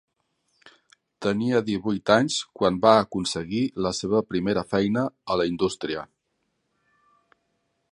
[1.25, 6.09] Tenia divuit anys quan va aconseguir la seva primera feina a la indústria.